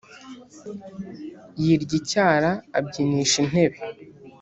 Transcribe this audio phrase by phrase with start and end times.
[1.61, 3.77] yirya icyara abyinisha intebe